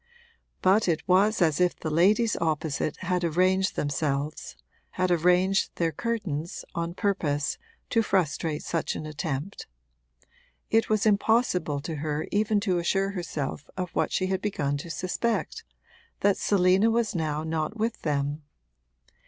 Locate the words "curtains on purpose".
5.91-7.59